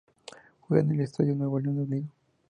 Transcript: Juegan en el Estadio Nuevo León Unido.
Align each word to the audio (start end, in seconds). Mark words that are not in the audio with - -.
Juegan 0.61 0.89
en 0.89 0.95
el 0.99 1.01
Estadio 1.01 1.35
Nuevo 1.35 1.59
León 1.59 1.77
Unido. 1.77 2.07